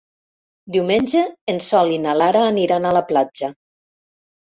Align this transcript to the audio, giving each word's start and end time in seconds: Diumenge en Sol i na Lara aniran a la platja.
Diumenge 0.75 1.21
en 1.55 1.63
Sol 1.67 1.93
i 1.99 2.01
na 2.09 2.17
Lara 2.25 2.45
aniran 2.57 2.91
a 2.93 2.97
la 3.01 3.07
platja. 3.15 3.55